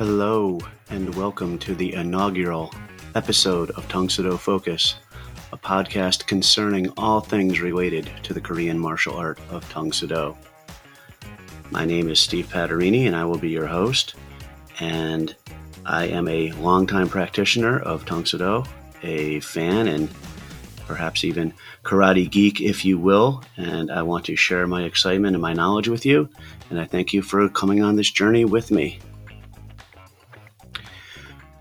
[0.00, 0.58] Hello,
[0.88, 2.72] and welcome to the inaugural
[3.14, 4.94] episode of Tang Soo Do Focus,
[5.52, 10.34] a podcast concerning all things related to the Korean martial art of Tang Soo Do.
[11.70, 14.14] My name is Steve Patarini, and I will be your host.
[14.78, 15.36] And
[15.84, 18.64] I am a longtime practitioner of Tang Soo Do,
[19.02, 20.08] a fan and
[20.86, 21.52] perhaps even
[21.84, 23.44] karate geek, if you will.
[23.58, 26.30] And I want to share my excitement and my knowledge with you.
[26.70, 28.98] And I thank you for coming on this journey with me.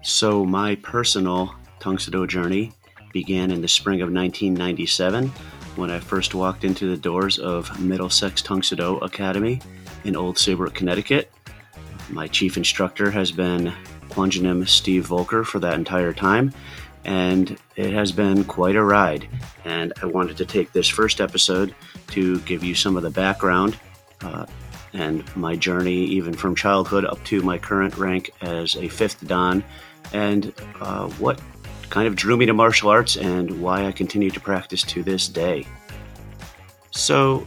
[0.01, 2.71] So, my personal Tang Soo Do journey
[3.11, 5.27] began in the spring of 1997
[5.75, 9.61] when I first walked into the doors of Middlesex Tang Soo Do Academy
[10.05, 11.31] in Old Saybrook, Connecticut.
[12.09, 13.73] My chief instructor has been
[14.09, 16.53] Kwanjangnim Steve Volker for that entire time,
[17.03, 19.27] and it has been quite a ride.
[19.65, 21.75] And I wanted to take this first episode
[22.07, 23.77] to give you some of the background
[24.21, 24.45] uh,
[24.93, 29.63] and my journey, even from childhood up to my current rank as a fifth Dan,
[30.13, 31.39] and uh, what
[31.89, 35.27] kind of drew me to martial arts and why I continue to practice to this
[35.27, 35.65] day.
[36.91, 37.45] So,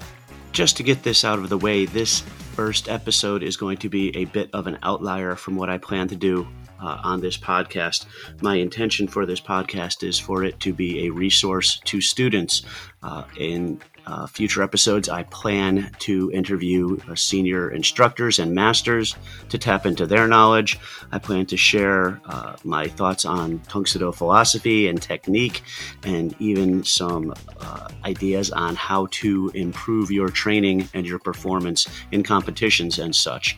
[0.53, 2.21] just to get this out of the way, this
[2.55, 6.09] first episode is going to be a bit of an outlier from what I plan
[6.09, 6.47] to do
[6.81, 8.07] uh, on this podcast.
[8.43, 12.63] My intention for this podcast is for it to be a resource to students.
[13.03, 19.17] Uh, in uh, future episodes, I plan to interview uh, senior instructors and masters
[19.48, 20.78] to tap into their knowledge.
[21.11, 25.62] I plan to share uh, my thoughts on Soo philosophy and technique,
[26.05, 32.23] and even some uh, ideas on how to improve your training and your performance in
[32.23, 33.56] competitions and such.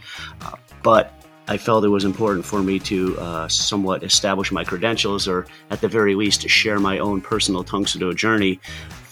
[0.82, 5.46] but I felt it was important for me to uh, somewhat establish my credentials, or
[5.70, 8.60] at the very least, share my own personal Do journey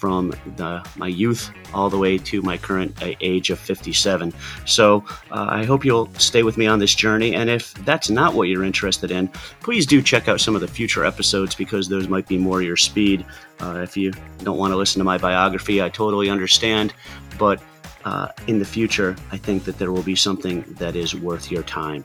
[0.03, 4.33] from the, my youth all the way to my current uh, age of 57.
[4.67, 7.37] So uh, I hope you'll stay with me on this journey.
[7.37, 9.29] And if that's not what you're interested in,
[9.61, 12.77] please do check out some of the future episodes because those might be more your
[12.77, 13.25] speed.
[13.61, 16.95] Uh, if you don't want to listen to my biography, I totally understand.
[17.39, 17.63] But
[18.05, 21.63] uh, in the future, I think that there will be something that is worth your
[21.63, 22.05] time.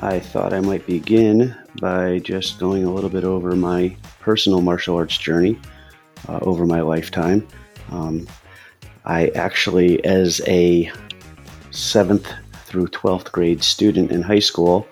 [0.00, 4.96] I thought I might begin by just going a little bit over my personal martial
[4.96, 5.58] arts journey
[6.28, 7.46] uh, over my lifetime.
[7.90, 8.26] Um,
[9.04, 10.90] I actually, as a
[11.70, 12.28] seventh
[12.64, 14.86] through 12th grade student in high school,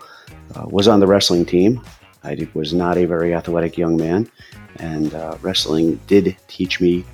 [0.54, 1.80] uh, was on the wrestling team.
[2.22, 4.30] I was not a very athletic young man,
[4.76, 7.04] and uh, wrestling did teach me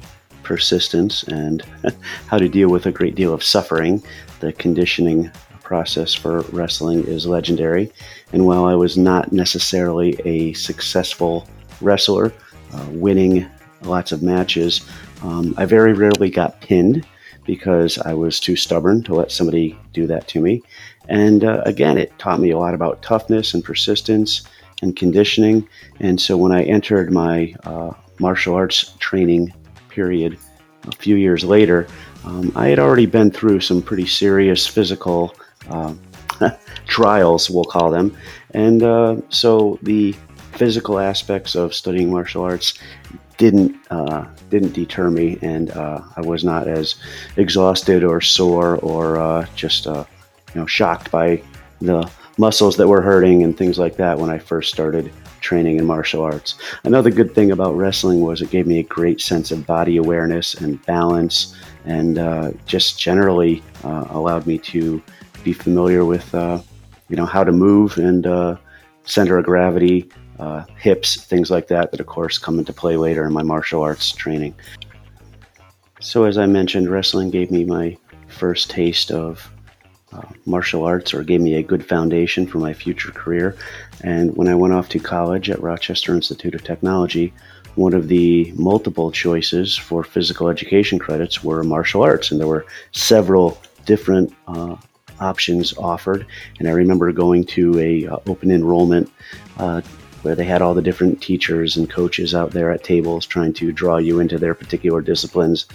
[0.47, 1.63] persistence and
[2.29, 4.03] how to deal with a great deal of suffering.
[4.41, 5.31] The conditioning
[5.63, 7.91] process for wrestling is legendary.
[8.33, 11.49] And while I was not necessarily a successful
[11.81, 12.33] wrestler,
[12.73, 13.45] uh, winning
[13.83, 14.87] lots of matches,
[15.23, 17.05] um, I very rarely got pinned
[17.45, 20.63] because I was too stubborn to let somebody do that to me.
[21.09, 24.43] And uh, again, it taught me a lot about toughness and persistence
[24.83, 25.69] and conditioning.
[26.01, 29.53] And so when I entered my uh, martial arts training
[29.97, 30.39] period
[30.87, 31.89] a few years later,
[32.25, 35.35] um, I had already been through some pretty serious physical
[35.71, 35.95] uh,
[36.87, 38.17] trials, we'll call them.
[38.51, 40.15] And uh, so the
[40.53, 42.79] physical aspects of studying martial arts
[43.37, 46.95] didn't uh, didn't deter me, and uh, I was not as
[47.37, 50.05] exhausted or sore or uh, just uh,
[50.55, 51.43] you know shocked by
[51.81, 55.13] the muscles that were hurting and things like that when I first started
[55.47, 56.57] training in martial arts.
[56.83, 60.55] Another good thing about wrestling was it gave me a great sense of body awareness
[60.55, 65.01] and balance, and uh, just generally uh, allowed me to
[65.45, 66.61] be familiar with uh,
[67.09, 68.57] you know how to move and uh,
[69.05, 71.93] center of gravity, uh, hips, things like that.
[71.93, 74.55] That of course come into play later in my martial arts training.
[76.01, 77.97] So as I mentioned, wrestling gave me my
[78.27, 79.49] first taste of
[80.13, 83.57] uh, martial arts or gave me a good foundation for my future career.
[84.03, 87.33] And when I went off to college at Rochester Institute of Technology,
[87.75, 92.65] one of the multiple choices for physical education credits were martial arts, and there were
[92.93, 94.77] several different uh,
[95.21, 96.27] options offered.
[96.59, 99.13] And I remember going to a uh, open enrollment
[99.59, 99.83] uh,
[100.27, 103.71] where they had all the different teachers and coaches out there at tables trying to
[103.71, 105.67] draw you into their particular disciplines.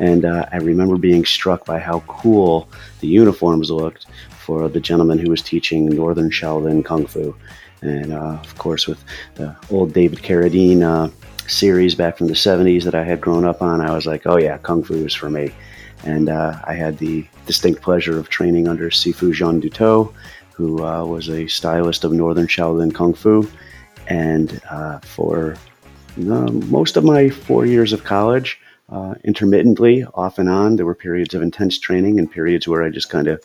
[0.00, 2.68] And uh, I remember being struck by how cool
[2.98, 7.36] the uniforms looked for the gentleman who was teaching Northern Shaolin Kung Fu.
[7.82, 9.00] And uh, of course, with
[9.36, 11.08] the old David Carradine uh,
[11.46, 14.38] series back from the 70s that I had grown up on, I was like, oh
[14.38, 15.52] yeah, Kung Fu is for me.
[16.02, 20.12] And uh, I had the distinct pleasure of training under Sifu Jean Dutot,
[20.52, 23.48] who uh, was a stylist of Northern Shaolin Kung Fu
[24.10, 25.54] and uh, for
[26.18, 28.58] uh, most of my four years of college,
[28.90, 32.90] uh, intermittently, off and on, there were periods of intense training and periods where I
[32.90, 33.42] just kind of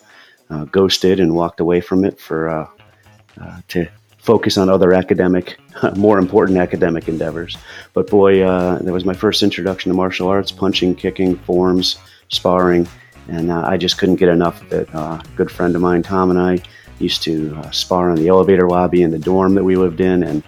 [0.50, 2.68] uh, ghosted and walked away from it for uh,
[3.40, 3.86] uh, to
[4.18, 5.56] focus on other academic,
[5.96, 7.56] more important academic endeavors.
[7.92, 11.96] But boy, uh, that was my first introduction to martial arts: punching, kicking, forms,
[12.28, 12.88] sparring,
[13.28, 14.94] and uh, I just couldn't get enough of it.
[14.94, 16.60] Uh, a good friend of mine, Tom, and I
[16.98, 20.42] used to spar in the elevator lobby in the dorm that we lived in, and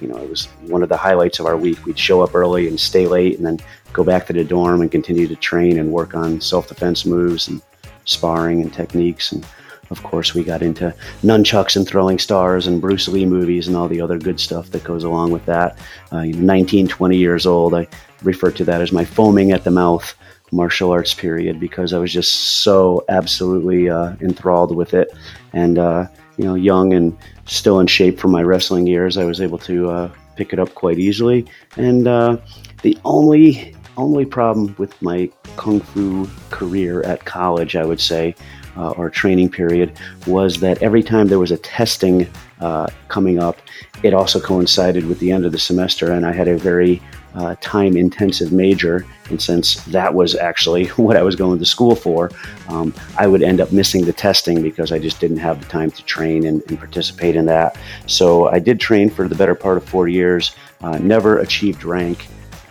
[0.00, 1.84] you know, it was one of the highlights of our week.
[1.84, 3.58] We'd show up early and stay late, and then
[3.92, 7.60] go back to the dorm and continue to train and work on self-defense moves and
[8.04, 9.32] sparring and techniques.
[9.32, 9.46] And
[9.90, 13.88] of course, we got into nunchucks and throwing stars and Bruce Lee movies and all
[13.88, 15.78] the other good stuff that goes along with that.
[16.12, 17.88] Uh, 19, 20 years old, I
[18.22, 20.14] refer to that as my foaming at the mouth
[20.50, 22.32] martial arts period because I was just
[22.62, 25.10] so absolutely uh, enthralled with it.
[25.52, 26.06] And, uh,
[26.36, 27.16] you know, young and
[27.48, 30.74] still in shape from my wrestling years, I was able to uh, pick it up
[30.74, 31.46] quite easily.
[31.76, 32.36] And uh,
[32.82, 38.36] the only only problem with my kung fu career at college, I would say,
[38.76, 42.28] uh, or training period, was that every time there was a testing
[42.60, 43.58] uh, coming up,
[44.04, 47.02] it also coincided with the end of the semester, and I had a very
[47.38, 49.06] uh, time intensive major.
[49.30, 52.30] And since that was actually what I was going to school for,
[52.68, 55.90] um, I would end up missing the testing because I just didn't have the time
[55.92, 57.78] to train and, and participate in that.
[58.06, 62.26] So I did train for the better part of four years, uh, never achieved rank.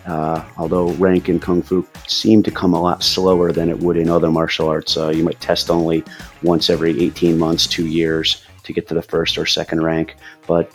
[0.06, 3.98] Uh, although rank in Kung Fu seemed to come a lot slower than it would
[3.98, 4.96] in other martial arts.
[4.96, 6.02] Uh, you might test only
[6.42, 10.14] once every 18 months, two years to get to the first or second rank.
[10.46, 10.70] But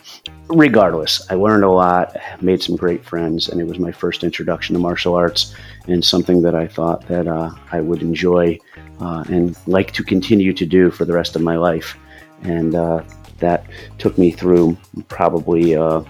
[0.48, 4.74] regardless, I learned a lot, made some great friends, and it was my first introduction
[4.74, 5.54] to martial arts
[5.86, 8.58] and something that I thought that uh, I would enjoy
[9.00, 11.96] uh, and like to continue to do for the rest of my life.
[12.42, 13.04] And uh,
[13.38, 13.64] that
[13.98, 14.76] took me through
[15.08, 16.02] probably uh,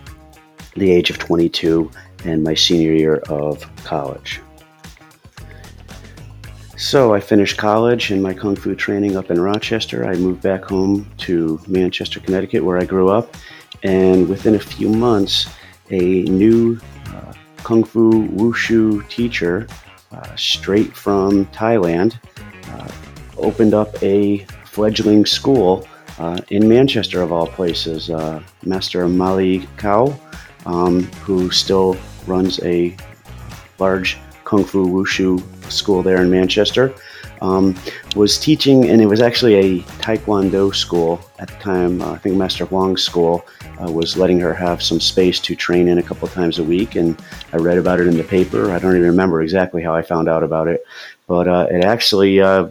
[0.75, 1.91] the age of 22
[2.25, 4.41] and my senior year of college.
[6.85, 10.07] So I finished college and my kung fu training up in Rochester.
[10.07, 13.35] I moved back home to Manchester, Connecticut, where I grew up.
[13.85, 15.47] And within a few months,
[15.91, 17.33] a new uh,
[17.63, 19.67] kung fu wushu teacher,
[20.13, 22.19] uh, straight from Thailand,
[22.69, 22.91] uh,
[23.39, 25.89] opened up a fledgling school
[26.19, 28.11] uh, in Manchester, of all places.
[28.11, 30.15] Uh, Master Mali Kao,
[30.67, 31.97] um, who still
[32.27, 32.95] runs a
[33.79, 35.43] large kung fu wushu
[35.75, 36.95] school there in Manchester.
[37.43, 37.75] Um,
[38.17, 42.01] was teaching, and it was actually a taekwondo school at the time.
[42.01, 43.45] Uh, I think Master Huang's school
[43.83, 46.95] uh, was letting her have some space to train in a couple times a week,
[46.95, 47.21] and
[47.53, 48.71] I read about it in the paper.
[48.71, 50.85] I don't even remember exactly how I found out about it,
[51.27, 52.69] but uh, it actually uh,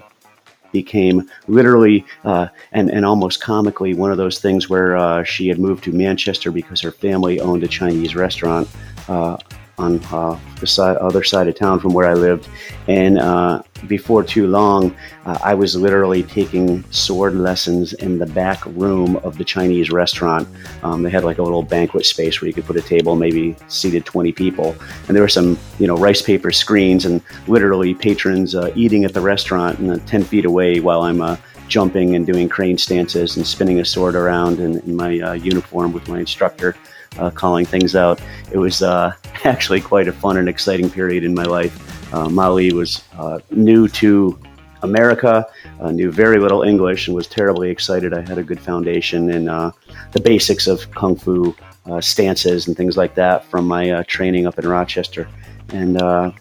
[0.74, 5.60] became literally uh, and, and almost comically one of those things where uh, she had
[5.60, 8.68] moved to Manchester because her family owned a Chinese restaurant
[9.08, 9.38] uh,
[9.78, 12.48] on uh, the side, other side of town from where I lived.
[12.88, 18.64] And uh, before too long, uh, I was literally taking sword lessons in the back
[18.68, 20.48] room of the Chinese restaurant.
[20.84, 23.56] Um, they had like a little banquet space where you could put a table, maybe
[23.68, 24.76] seated 20 people.
[25.08, 29.14] And there were some, you know, rice paper screens and literally patrons uh, eating at
[29.14, 31.38] the restaurant and 10 feet away while I'm uh,
[31.68, 35.94] jumping and doing crane stances and spinning a sword around in, in my uh, uniform
[35.94, 36.76] with my instructor
[37.20, 38.22] uh, calling things out.
[38.52, 42.14] It was uh, actually quite a fun and exciting period in my life.
[42.14, 44.38] Uh, Mali was uh, new to
[44.84, 45.48] America,
[45.80, 48.14] uh, knew very little English, and was terribly excited.
[48.14, 51.56] I had a good foundation in the basics of kung fu
[52.00, 55.28] stances and things like that from my training up in Rochester.
[55.70, 56.34] And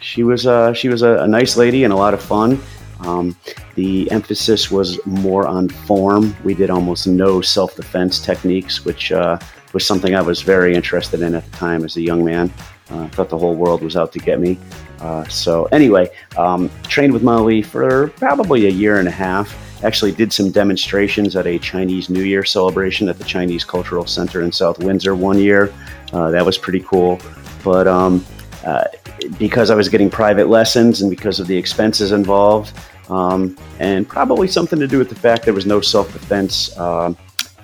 [0.00, 0.42] she was
[0.76, 2.60] she was a, a, nice lady and a lot of fun.
[3.04, 3.36] Um,
[3.74, 6.36] the emphasis was more on form.
[6.44, 9.38] We did almost no self defense techniques, which uh,
[9.72, 12.52] was something I was very interested in at the time as a young man.
[12.90, 14.58] Uh, I thought the whole world was out to get me.
[15.00, 19.56] Uh, so, anyway, um, trained with Mali for probably a year and a half.
[19.82, 24.42] Actually, did some demonstrations at a Chinese New Year celebration at the Chinese Cultural Center
[24.42, 25.72] in South Windsor one year.
[26.12, 27.20] Uh, that was pretty cool.
[27.64, 28.24] But um,
[28.64, 28.84] uh,
[29.38, 32.76] because I was getting private lessons and because of the expenses involved,
[33.08, 37.12] um, and probably something to do with the fact there was no self defense uh,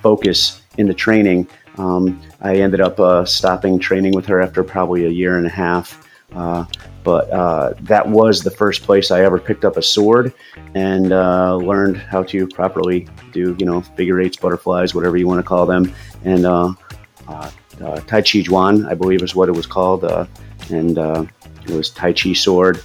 [0.02, 1.46] focus in the training,
[1.78, 5.50] um, I ended up uh, stopping training with her after probably a year and a
[5.50, 6.04] half.
[6.34, 6.64] Uh,
[7.04, 10.34] but uh, that was the first place I ever picked up a sword
[10.74, 15.38] and uh, learned how to properly do, you know, figure eights, butterflies, whatever you want
[15.38, 15.94] to call them.
[16.24, 16.74] And uh,
[17.28, 20.04] uh, Tai Chi Jian, I believe is what it was called.
[20.70, 22.82] and it was Tai Chi sword.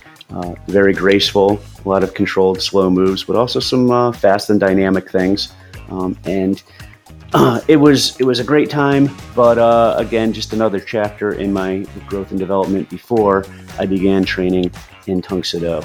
[0.68, 5.52] very graceful, a lot of controlled, slow moves, but also some fast and dynamic things.
[5.90, 6.93] Um, and uh,
[7.68, 11.80] it was it was a great time, but uh, again, just another chapter in my
[12.06, 13.44] growth and development before
[13.80, 14.72] I began training
[15.08, 15.82] in Tang Soo Do.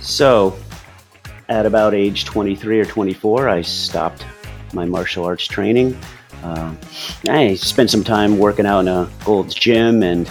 [0.00, 0.56] So,
[1.50, 4.24] at about age 23 or 24, I stopped
[4.72, 5.98] my martial arts training.
[6.42, 6.74] Uh,
[7.28, 10.30] I spent some time working out in a Gold's Gym and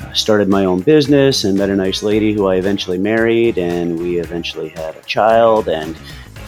[0.00, 3.98] uh, started my own business and met a nice lady who I eventually married, and
[3.98, 5.68] we eventually had a child.
[5.68, 5.96] And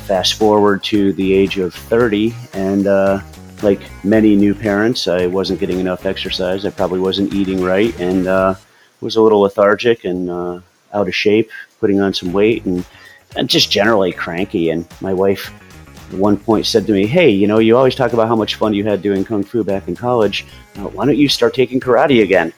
[0.06, 3.20] fast forward to the age of 30, and uh,
[3.62, 6.66] like many new parents, I wasn't getting enough exercise.
[6.66, 8.54] I probably wasn't eating right, and uh,
[9.00, 10.61] was a little lethargic and uh,
[10.92, 12.84] out of shape, putting on some weight, and,
[13.37, 14.70] and just generally cranky.
[14.70, 15.52] And my wife
[16.11, 18.56] at one point said to me, Hey, you know, you always talk about how much
[18.56, 20.46] fun you had doing Kung Fu back in college.
[20.76, 22.52] Uh, why don't you start taking karate again?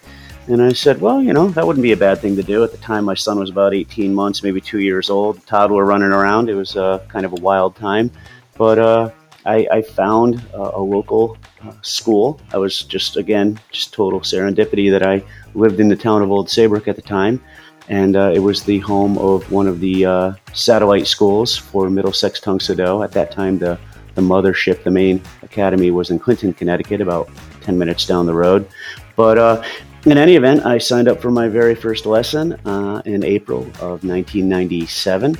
[0.48, 2.62] And I said, Well, you know, that wouldn't be a bad thing to do.
[2.62, 6.12] At the time, my son was about 18 months, maybe two years old, toddler running
[6.12, 6.48] around.
[6.48, 8.10] It was uh, kind of a wild time.
[8.56, 9.10] But uh,
[9.44, 12.40] I, I, found a local uh, school.
[12.52, 15.22] I was just, again, just total serendipity that I
[15.54, 17.42] lived in the town of Old Saybrook at the time
[17.88, 22.40] and uh, it was the home of one of the uh, satellite schools for Middlesex
[22.40, 23.02] Tang Soo Do.
[23.02, 23.78] At that time, the,
[24.14, 27.28] the mothership, the main academy, was in Clinton, Connecticut, about
[27.60, 28.68] 10 minutes down the road.
[29.14, 29.62] But uh,
[30.06, 34.04] in any event, I signed up for my very first lesson uh, in April of
[34.04, 35.36] 1997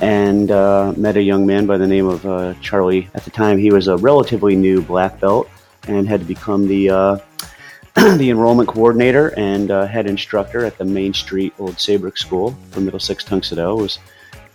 [0.00, 3.08] and uh, met a young man by the name of uh, Charlie.
[3.14, 5.48] At the time, he was a relatively new black belt
[5.86, 7.22] and had become the
[8.16, 12.80] the enrollment coordinator and uh, head instructor at the Main Street Old Saybrook School for
[12.80, 13.98] Middlesex Soo It was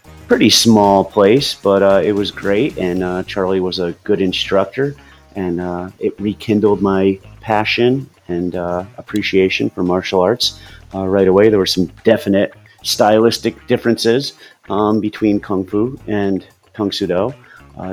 [0.06, 4.22] a pretty small place, but uh, it was great, and uh, Charlie was a good
[4.22, 4.96] instructor,
[5.36, 10.60] and uh, it rekindled my passion and uh, appreciation for martial arts
[10.94, 11.50] uh, right away.
[11.50, 12.54] There were some definite
[12.84, 14.34] stylistic differences
[14.70, 17.34] um, between Kung Fu and Tang Soo Do,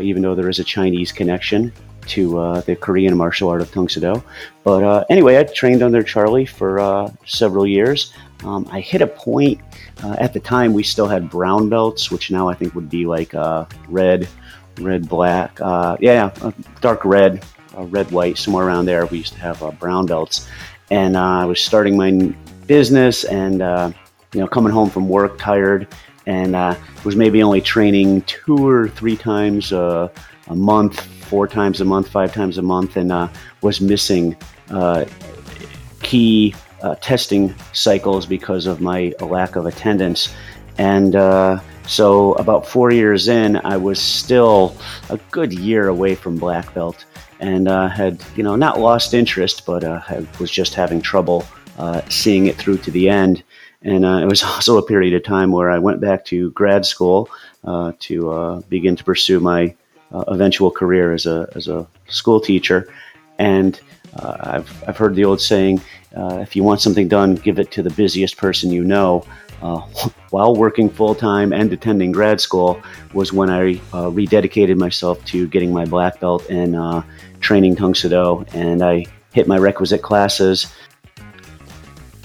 [0.01, 1.73] even though there is a Chinese connection
[2.07, 4.23] to uh, the Korean martial art of Tang Soo Do.
[4.65, 8.13] But uh, anyway, I trained under Charlie for uh, several years.
[8.45, 9.61] Um, I hit a point
[10.03, 13.07] uh, at the time we still had brown belts, which now I think would be
[13.07, 14.29] like uh, red,
[14.81, 16.31] red, black, uh, yeah,
[16.81, 17.45] dark red,
[17.77, 19.07] red, white, somewhere around there.
[19.07, 20.49] We used to have brown belts,
[20.91, 22.35] and I was starting my
[22.67, 23.55] business and
[24.33, 25.89] you know coming home from work tired
[26.27, 26.53] and
[27.05, 30.11] was maybe only training two or three times a
[30.49, 33.29] month four times a month, five times a month, and uh,
[33.63, 34.37] was missing
[34.71, 35.05] uh,
[36.03, 40.35] key uh, testing cycles because of my lack of attendance.
[40.77, 44.77] And uh, so, about four years in, I was still
[45.09, 47.05] a good year away from black belt,
[47.41, 50.01] and uh, had you know not lost interest, but uh,
[50.39, 51.45] was just having trouble
[52.09, 53.43] seeing it through to the end.
[53.83, 57.29] And it was also a period of time where I went back to grad school
[57.65, 59.75] to begin to pursue my
[60.13, 62.93] uh, eventual career as a, as a school teacher.
[63.39, 63.81] And
[64.15, 65.81] uh, I've, I've heard the old saying
[66.17, 69.25] uh, if you want something done, give it to the busiest person you know.
[69.63, 69.79] Uh,
[70.31, 72.81] while working full time and attending grad school,
[73.13, 77.03] was when I uh, rededicated myself to getting my black belt and uh,
[77.41, 80.73] training Tang Soo And I hit my requisite classes.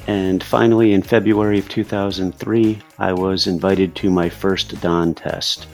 [0.08, 5.68] And finally, in February of 2003, I was invited to my first Dan test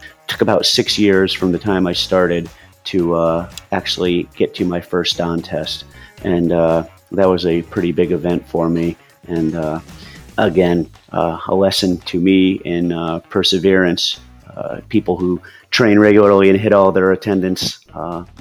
[0.00, 2.48] It took about six years from the time I started
[2.84, 5.84] to uh, actually get to my first Dan test,
[6.22, 8.96] and uh, that was a pretty big event for me.
[9.28, 9.80] And uh,
[10.38, 14.20] again, uh, a lesson to me in uh, perseverance.
[14.56, 15.40] Uh, people who
[15.70, 17.86] train regularly and hit all their attendance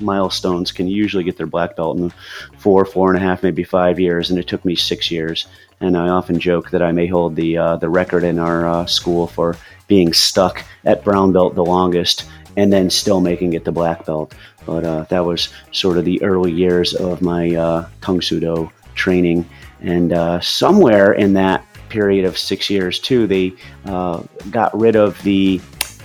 [0.01, 2.11] milestones can usually get their black belt in
[2.57, 4.29] four, four and a half, maybe five years.
[4.29, 5.45] And it took me six years.
[5.79, 9.55] And I often joke that I may hold the the record in our school for
[9.87, 12.25] being stuck at brown belt the longest
[12.57, 14.33] and then still making it to black belt.
[14.69, 18.71] But uh, that was sort of the early years of my uh, Tang Soo Do
[18.93, 19.49] training.
[19.81, 23.53] And uh, somewhere in that period of six years, too, they
[23.85, 24.21] uh,
[24.51, 25.59] got rid of the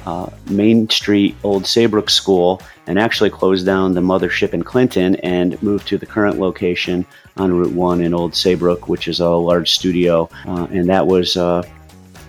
[0.07, 5.63] uh, Main Street Old Saybrook School and actually closed down the mothership in Clinton and
[5.63, 7.05] moved to the current location
[7.37, 10.27] on Route 1 in Old Saybrook, which is a large studio.
[10.47, 11.37] Uh, and that was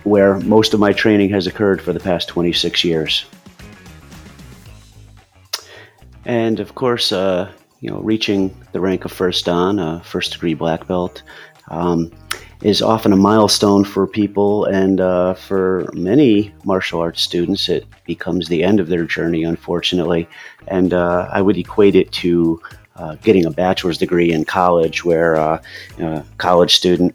[0.04, 3.24] where most of my training has occurred for the past 26 years.
[6.26, 10.54] And of course, uh, you know, reaching the rank of first dan, a first degree
[10.54, 11.22] black belt,
[11.68, 12.10] um,
[12.62, 18.48] is often a milestone for people, and uh, for many martial arts students, it becomes
[18.48, 20.28] the end of their journey, unfortunately.
[20.66, 22.60] And uh, I would equate it to
[22.96, 25.62] uh, getting a bachelor's degree in college, where uh,
[26.00, 27.14] a college student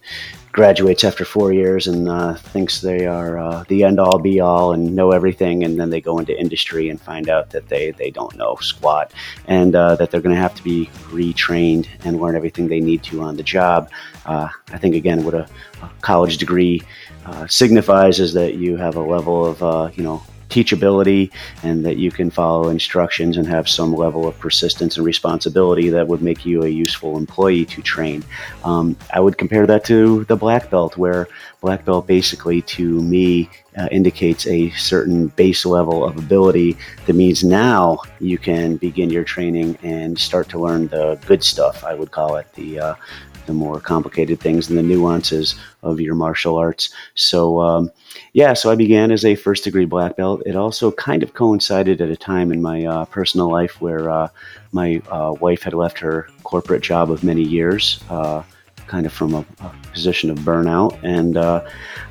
[0.52, 4.74] graduates after four years and uh, thinks they are uh, the end all be all
[4.74, 8.12] and know everything, and then they go into industry and find out that they, they
[8.12, 9.14] don't know squat
[9.48, 13.02] and uh, that they're going to have to be retrained and learn everything they need
[13.04, 13.90] to on the job.
[14.26, 15.48] Uh, I think, again, what a,
[15.82, 16.82] a college degree
[17.26, 21.32] uh, signifies is that you have a level of, uh, you know, teachability
[21.64, 26.08] and that you can follow instructions and have some level of persistence and responsibility that
[26.08, 28.24] would make you a useful employee to train.
[28.64, 31.28] Um, I would compare that to the black belt, where
[31.62, 37.44] black belt basically to me uh, indicates a certain base level of ability that means
[37.44, 42.12] now you can begin your training and start to learn the good stuff i would
[42.12, 42.96] call it the uh,
[43.46, 46.90] the more complicated things and the nuances of your martial arts.
[47.16, 47.92] So, um,
[48.34, 50.44] yeah, so I began as a first degree black belt.
[50.46, 54.30] It also kind of coincided at a time in my uh, personal life where uh,
[54.72, 58.44] my uh, wife had left her corporate job of many years uh,
[58.92, 61.00] kind of from a, a position of burnout.
[61.02, 61.64] And uh,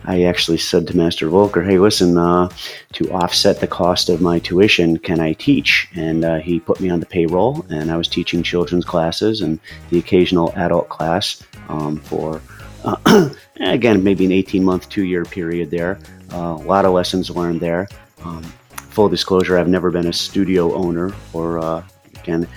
[0.04, 2.48] I actually said to Master Volker, hey, listen, uh,
[2.94, 5.88] to offset the cost of my tuition, can I teach?
[5.94, 9.60] And uh, he put me on the payroll, and I was teaching children's classes and
[9.90, 12.40] the occasional adult class um, for,
[12.84, 13.28] uh,
[13.60, 15.98] again, maybe an 18 month, two year period there.
[16.32, 17.88] Uh, a lot of lessons learned there.
[18.24, 21.82] Um, full disclosure, I've never been a studio owner or, uh,
[22.20, 22.48] again,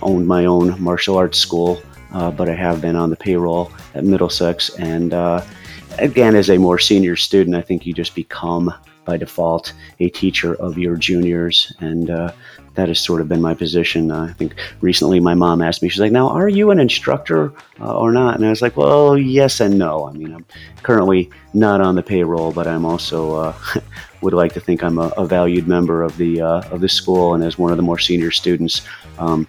[0.00, 1.82] owned my own martial arts school
[2.12, 4.70] uh, but I have been on the payroll at Middlesex.
[4.78, 5.44] And uh,
[5.98, 8.72] again, as a more senior student, I think you just become
[9.04, 11.72] by default a teacher of your juniors.
[11.80, 12.32] And uh,
[12.74, 14.10] that has sort of been my position.
[14.10, 17.52] Uh, I think recently my mom asked me, she's like, now, are you an instructor
[17.80, 18.36] uh, or not?
[18.36, 20.06] And I was like, well, yes and no.
[20.08, 20.44] I mean, I'm
[20.82, 23.58] currently not on the payroll, but I'm also uh,
[24.26, 27.34] would like to think I'm a, a valued member of the uh, of the school
[27.34, 28.82] and as one of the more senior students.
[29.20, 29.46] Um,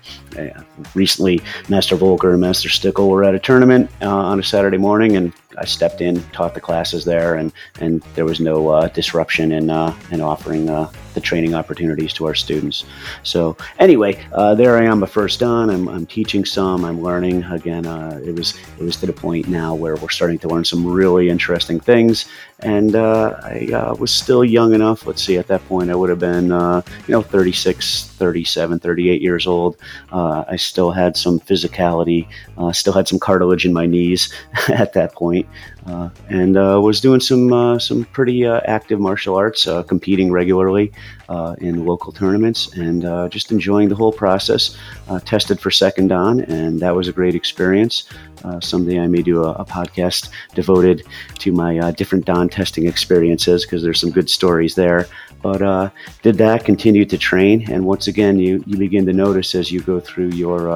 [0.93, 5.17] recently, Master Volker and Master Stickle were at a tournament uh, on a Saturday morning,
[5.17, 9.51] and I stepped in, taught the classes there, and and there was no uh, disruption
[9.51, 12.85] in uh, in offering uh, the training opportunities to our students.
[13.23, 15.71] So anyway, uh, there I am, a first dan.
[15.71, 16.85] I'm, I'm teaching some.
[16.85, 17.85] I'm learning again.
[18.23, 21.29] it was it was to the point now where we're starting to learn some really
[21.29, 25.05] interesting things, and I was still young enough.
[25.05, 29.47] Let's see, at that point I would have been you know 36, 37, 38 years
[29.47, 29.77] old.
[30.11, 32.27] I still had some physicality,
[32.73, 34.33] still had some cartilage in my knees
[34.69, 35.47] at that point
[35.87, 40.31] uh, and uh, was doing some uh, some pretty uh, active martial arts, uh, competing
[40.31, 40.91] regularly
[41.29, 44.77] uh, in local tournaments, and just enjoying the whole process.
[45.25, 48.03] tested for second dan, and that was a great experience.
[48.47, 51.05] Uh, someday I may do a, a podcast devoted
[51.39, 55.07] to my uh, different Dan testing experiences because there's some good stories there.
[55.41, 55.89] But uh,
[56.21, 59.81] did that, continued to train, and once again, you you begin to notice as you
[59.81, 60.69] go through your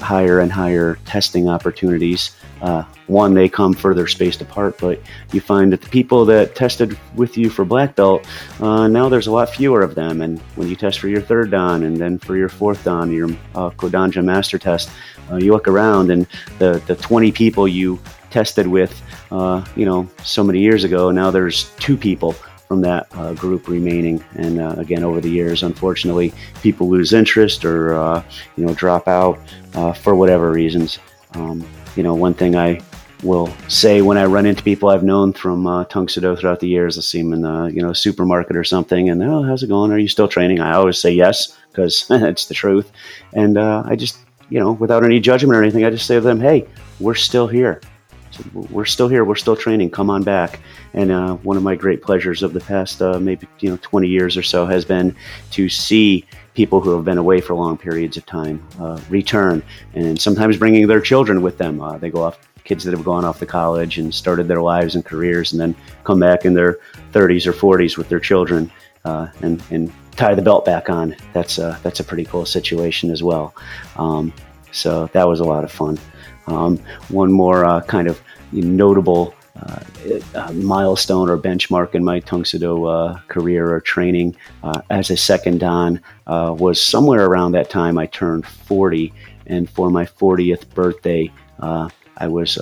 [0.00, 2.36] higher and higher testing opportunities.
[2.62, 5.00] Uh, one, they come further spaced apart, but
[5.32, 8.26] you find that the people that tested with you for black belt,
[8.60, 10.20] uh, now there's a lot fewer of them.
[10.20, 13.30] And when you test for your third dan and then for your fourth dan, your
[13.54, 14.90] uh, Kodanja master test,
[15.30, 16.26] uh, you look around and
[16.58, 17.98] the, the 20 people you
[18.30, 22.34] tested with, uh, you know, so many years ago, now there's two people
[22.70, 24.24] from that uh, group remaining.
[24.36, 28.22] And uh, again, over the years, unfortunately, people lose interest or uh,
[28.56, 29.40] you know drop out
[29.74, 31.00] uh, for whatever reasons.
[31.34, 32.80] Um, you know, one thing I
[33.24, 36.68] will say when I run into people I've known from uh, Tang Do throughout the
[36.68, 39.68] years, I see them in the you know supermarket or something, and oh, how's it
[39.68, 39.90] going?
[39.90, 40.60] Are you still training?
[40.60, 42.92] I always say yes because it's the truth,
[43.32, 44.16] and uh, I just
[44.48, 46.68] you know without any judgment or anything, I just say to them, hey,
[47.00, 47.80] we're still here
[48.52, 49.24] we're still here.
[49.24, 49.90] We're still training.
[49.90, 50.60] Come on back.
[50.94, 54.08] And uh, one of my great pleasures of the past uh, maybe you know 20
[54.08, 55.14] years or so has been
[55.52, 59.62] to see people who have been away for long periods of time uh, return,
[59.94, 61.80] and sometimes bringing their children with them.
[61.80, 62.38] Uh, they go off.
[62.62, 65.74] Kids that have gone off to college and started their lives and careers, and then
[66.04, 66.78] come back in their
[67.10, 68.70] 30s or 40s with their children,
[69.06, 71.16] uh, and and tie the belt back on.
[71.32, 73.54] That's a, that's a pretty cool situation as well.
[73.96, 74.32] Um,
[74.72, 75.98] so that was a lot of fun.
[76.50, 78.20] Um, one more uh, kind of
[78.52, 79.80] notable uh,
[80.34, 85.10] uh, milestone or benchmark in my Tang Soo Do uh, career or training uh, as
[85.10, 89.12] a second Dan uh, was somewhere around that time I turned 40.
[89.46, 92.58] And for my 40th birthday, I was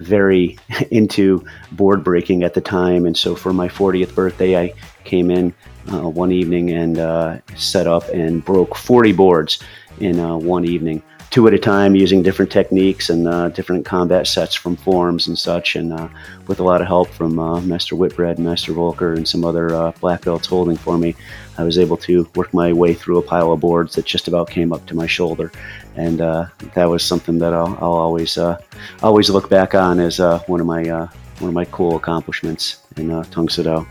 [0.00, 0.58] very
[0.90, 3.04] into board breaking at the time.
[3.04, 4.72] And so for my 40th birthday, I
[5.04, 5.52] came in
[5.86, 9.62] one evening and set up and broke 40 boards
[9.98, 14.54] in one evening two at a time using different techniques and uh, different combat sets
[14.54, 15.76] from forms and such.
[15.76, 16.08] And uh,
[16.46, 19.92] with a lot of help from uh, Master Whitbread, Master Volker, and some other uh,
[20.00, 21.14] black belts holding for me,
[21.58, 24.50] I was able to work my way through a pile of boards that just about
[24.50, 25.52] came up to my shoulder.
[25.96, 28.60] And uh, that was something that I'll, I'll always uh,
[29.02, 31.08] always look back on as one of my
[31.38, 33.86] one of my cool accomplishments in uh, Tang Soo Do.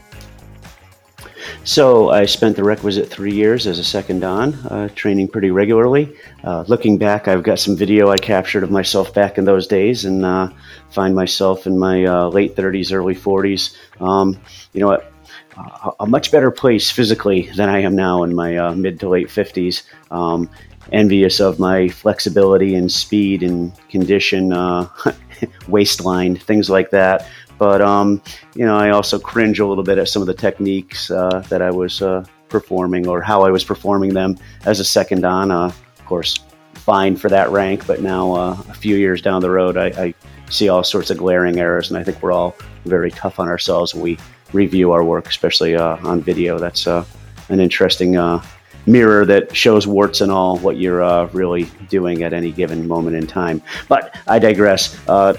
[1.64, 6.16] So I spent the requisite three years as a second dan, uh, training pretty regularly.
[6.44, 10.06] Uh, looking back, I've got some video I captured of myself back in those days,
[10.06, 10.50] and uh,
[10.90, 13.76] find myself in my uh, late 30s, early 40s.
[14.02, 14.40] Um,
[14.74, 14.92] you know
[15.58, 19.10] a, a, much better place physically than I am now in my uh, mid to
[19.10, 19.84] late 50s.
[20.12, 20.50] Um,
[20.92, 24.88] envious of my flexibility and speed and condition, uh,
[25.68, 27.28] waistline, things like that.
[27.58, 28.22] But um,
[28.56, 31.62] you know, I also cringe a little bit at some of the techniques uh, that
[31.62, 35.52] I was uh, performing or how I was performing them as a second dan.
[35.52, 36.40] Uh, of course,
[36.74, 40.14] fine for that rank, but now uh, a few years down the road, I, I,
[40.48, 43.96] see all sorts of glaring errors, and I think we're all very tough on ourselves
[43.96, 44.20] when we
[44.54, 46.60] review our work, especially uh, on video.
[46.60, 47.04] That's uh,
[47.50, 48.16] an interesting
[48.86, 53.16] mirror that shows warts and all what you're uh, really doing at any given moment
[53.16, 53.62] in time.
[53.88, 54.98] But I digress.
[55.08, 55.34] Uh,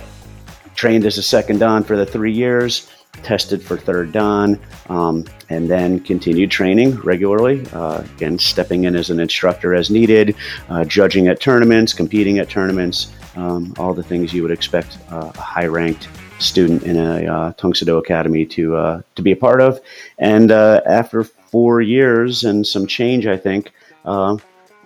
[0.77, 2.91] trained as a second dan for the three years,
[3.23, 7.67] tested for third dan, um, and then continued training regularly.
[7.73, 10.37] Uh, again, stepping in as an instructor as needed,
[10.69, 15.33] uh, judging at tournaments, competing at tournaments, um, all the things you would expect uh,
[15.35, 16.09] a high ranked
[16.39, 19.81] student in a uh, Tang Soo Do Academy to uh, to be a part of.
[20.19, 23.73] And uh, after four years and some change, I think.
[24.05, 24.37] Uh,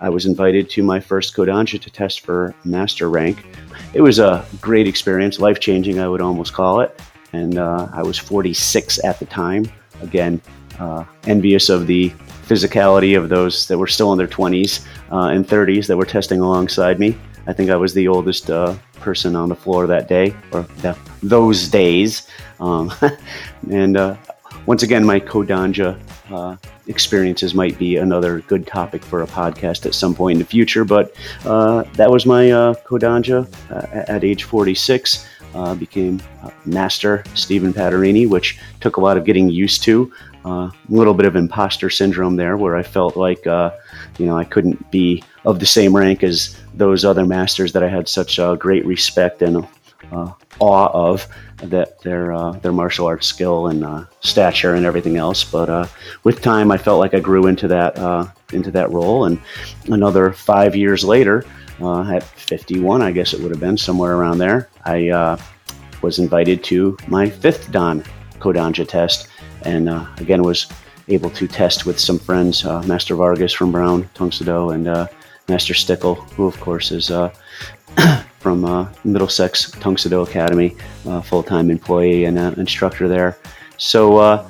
[0.01, 3.45] I was invited to my first Kodansha to test for master rank.
[3.93, 6.97] It was a great experience, life changing, I would almost call it.
[7.33, 9.69] And uh, I was 46 at the time.
[10.01, 10.41] Again,
[10.79, 12.09] uh, envious of the
[12.47, 16.39] physicality of those that were still in their 20s uh, and 30s that were testing
[16.39, 17.17] alongside me.
[17.47, 20.97] I think I was the oldest uh, person on the floor that day, or the,
[21.21, 22.27] those days.
[22.59, 22.93] Um,
[23.71, 24.15] and uh,
[24.65, 25.99] once again, my Kodansha
[26.31, 30.45] uh, experiences might be another good topic for a podcast at some point in the
[30.45, 30.83] future.
[30.83, 31.15] But
[31.45, 35.27] uh, that was my uh, Kodansha uh, at age 46.
[35.53, 36.21] Uh, became
[36.65, 40.11] Master Stephen Patarini, which took a lot of getting used to.
[40.45, 44.45] Uh, a little bit of imposter syndrome there, where I felt like, you know, I
[44.45, 48.85] couldn't be of the same rank as those other masters that I had such great
[48.85, 49.67] respect and
[50.11, 55.43] awe of that their uh, their martial arts skill and uh, stature and everything else.
[55.43, 55.87] But uh,
[56.23, 59.25] with time, I felt like I grew into that uh, into that role.
[59.25, 59.39] And
[59.87, 61.45] another five years later,
[61.81, 65.37] uh, at 51, I guess it would have been somewhere around there, I uh,
[66.01, 68.03] was invited to my fifth Dan
[68.39, 69.27] Kodansha test,
[69.63, 70.67] and again was
[71.07, 75.09] able to test with some friends, Master Vargas from Brown Tang Soo Do and
[75.47, 77.11] Master Stickle, who of course is
[78.41, 80.75] from uh, Middlesex Tang Soo Do Academy,
[81.07, 83.37] uh, full-time employee and uh, instructor there.
[83.77, 84.49] So, uh,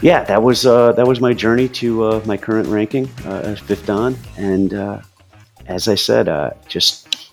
[0.00, 3.86] yeah, that was uh, that was my journey to uh, my current ranking as fifth
[3.86, 5.02] dan, and
[5.66, 7.32] as I said, just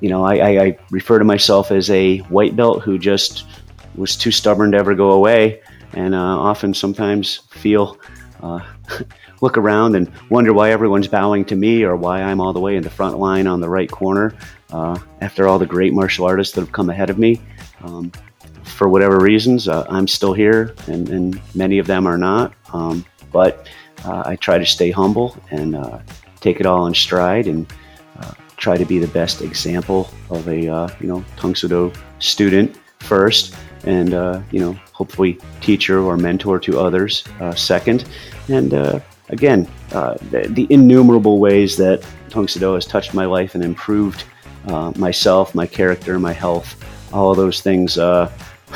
[0.00, 3.46] you know, I, I, I, refer to myself as a white belt who just
[3.94, 7.98] was too stubborn to ever go away, and often sometimes feel.
[9.40, 12.76] look around and wonder why everyone's bowing to me or why I'm all the way
[12.76, 14.34] in the front line on the right corner
[14.72, 17.40] uh, after all the great martial artists that have come ahead of me.
[17.82, 18.12] Um,
[18.64, 22.52] for whatever reasons, uh, I'm still here, and, and, many of them are not.
[22.72, 23.68] Um, but
[24.04, 26.00] uh, I try to stay humble and uh,
[26.40, 27.66] take it all in stride and
[28.18, 31.92] uh, try to be the best example of a uh, you know Tang Soo Do
[32.18, 34.10] student first, and
[34.50, 38.04] you know hopefully teacher or mentor to others second,
[38.48, 38.70] and
[39.28, 44.24] again the, the, innumerable ways that Tang Soo Do has touched my life and improved
[44.66, 46.76] uh, myself, my character, my health,
[47.12, 47.98] all of those things.
[47.98, 48.30] Uh,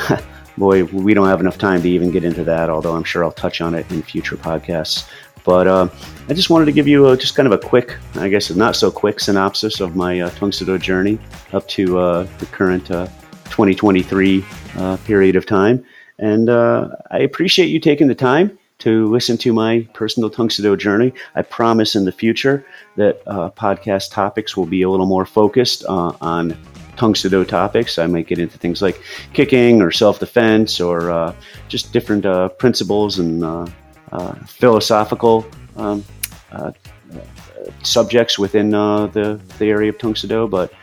[0.57, 3.31] boy, we don't have enough time to even get into that, although I'm sure I'll
[3.31, 5.09] touch on it in future podcasts.
[5.43, 5.89] But uh,
[6.29, 8.75] I just wanted to give you a, just kind of a quick, I guess not
[8.75, 11.17] so quick synopsis of my uh, Tang Soo Do journey
[11.51, 13.07] up to uh, the current uh,
[13.45, 14.45] 2023
[14.77, 15.83] uh, period of time.
[16.19, 20.63] And uh, I appreciate you taking the time to listen to my personal Tang Soo
[20.63, 21.13] Do journey.
[21.35, 22.65] I promise in the future
[22.95, 26.57] that uh, podcast topics will be a little more focused uh, on
[26.97, 27.99] Tang Soo Do topics.
[27.99, 28.99] I might get into things like
[29.33, 31.35] kicking or self defense or uh,
[31.67, 33.67] just different uh, principles and uh,
[34.11, 35.45] uh, philosophical
[35.77, 36.03] um,
[37.83, 40.47] subjects within the, the area of Tang Soo Do.
[40.47, 40.73] But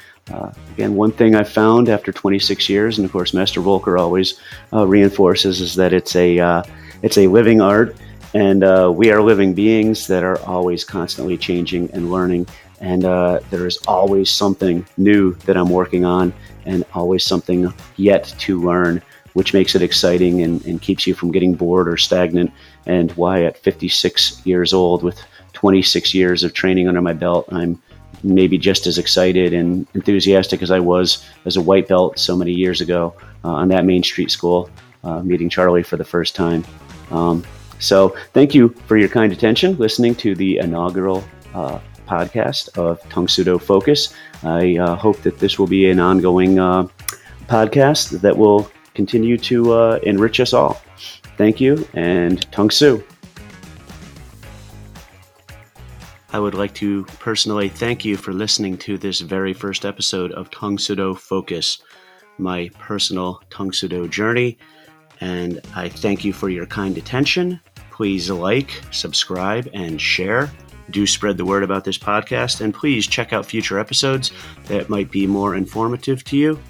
[0.73, 4.41] again, one thing I found after 26 years, and of course, Master Volker always
[4.73, 6.63] reinforces, is that it's a
[7.03, 7.97] it's a living art,
[8.35, 12.47] and uh, we are living beings that are always constantly changing and learning.
[12.81, 16.33] And uh, there is always something new that I'm working on,
[16.65, 21.33] and always something yet to learn, which makes it exciting and, and keeps you from
[21.33, 22.53] getting bored or stagnant.
[22.87, 25.21] And why, at 56 years old, with
[25.55, 27.81] 26 years of training under my belt, I'm
[28.23, 32.53] maybe just as excited and enthusiastic as I was as a white belt so many
[32.53, 34.71] years ago uh, on that Main Street school,
[35.05, 36.65] uh, meeting Charlie for the first time.
[37.11, 37.45] Um,
[37.79, 43.29] so thank you for your kind attention listening to the inaugural uh, podcast of Tang
[43.29, 44.15] Soo Do Focus.
[44.43, 46.89] I uh, hope that this will be an ongoing uh,
[47.47, 50.81] podcast that will continue to uh, enrich us all.
[51.37, 53.05] Thank you and Tang Soo.
[56.31, 60.51] I would like to personally thank you for listening to this very first episode of
[60.51, 61.81] Tang Soo Do Focus,
[62.37, 64.59] my personal Tang Soo Do journey.
[65.21, 67.61] And I thank you for your kind attention.
[67.91, 70.51] Please like, subscribe, and share.
[70.91, 72.61] Do spread the word about this podcast.
[72.61, 74.33] And please check out future episodes
[74.67, 76.61] that might be more informative to you.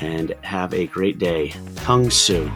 [0.00, 1.54] And have a great day.
[1.76, 2.50] Tang Soo.